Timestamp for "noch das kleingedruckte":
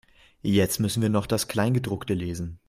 1.09-2.15